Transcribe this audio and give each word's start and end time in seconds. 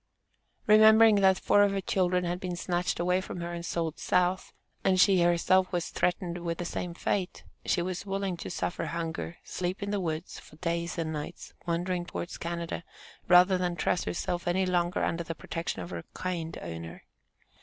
Remembering 0.65 1.17
that 1.17 1.37
four 1.39 1.61
of 1.61 1.73
her 1.73 1.79
children 1.79 2.23
had 2.23 2.39
been 2.39 2.55
snatched 2.55 2.99
away 2.99 3.21
from 3.21 3.39
her 3.39 3.53
and 3.53 3.63
sold 3.63 3.99
South, 3.99 4.51
and 4.83 4.99
she 4.99 5.21
herself 5.21 5.71
was 5.71 5.89
threatened 5.89 6.39
with 6.39 6.57
the 6.57 6.65
same 6.65 6.95
fate, 6.95 7.43
she 7.67 7.83
was 7.83 8.03
willing 8.03 8.35
to 8.37 8.49
suffer 8.49 8.85
hunger, 8.85 9.37
sleep 9.43 9.83
in 9.83 9.91
the 9.91 9.99
woods 9.99 10.39
for 10.39 10.57
nights 10.65 10.97
and 10.97 11.13
days, 11.13 11.53
wandering 11.67 12.03
towards 12.07 12.39
Canada, 12.39 12.83
rather 13.27 13.59
than 13.59 13.75
trust 13.75 14.05
herself 14.05 14.47
any 14.47 14.65
longer 14.65 15.03
under 15.03 15.23
the 15.23 15.35
protection 15.35 15.83
of 15.83 15.91
her 15.91 16.03
"kind" 16.15 16.57
owner. 16.63 17.03